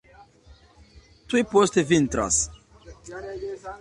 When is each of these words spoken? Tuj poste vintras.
Tuj 1.33 1.43
poste 1.51 1.85
vintras. 1.91 2.41